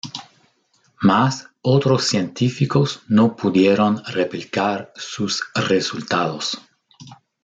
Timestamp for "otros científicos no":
1.61-3.35